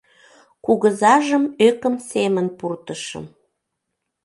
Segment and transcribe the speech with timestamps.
[0.65, 3.25] Кугызажым ӧкым семын пуртышым.